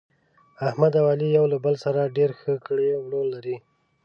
[0.67, 3.55] احمد او علي یو له بل سره ډېر ښه کړه وړه لري.